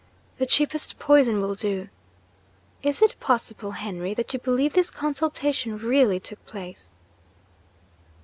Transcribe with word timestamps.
The 0.39 0.47
cheapest 0.47 0.97
poison 0.97 1.39
will 1.41 1.53
do. 1.53 1.87
Is 2.81 3.03
it 3.03 3.19
possible, 3.19 3.69
Henry, 3.73 4.15
that 4.15 4.33
you 4.33 4.39
believe 4.39 4.73
this 4.73 4.89
consultation 4.89 5.77
really 5.77 6.19
took 6.19 6.43
place?' 6.47 6.95